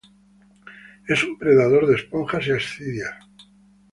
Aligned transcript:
Es 1.07 1.23
un 1.23 1.37
predador 1.37 1.85
de 1.85 1.93
esponjas 1.93 2.47
y 2.47 2.51
ascidias. 2.53 3.13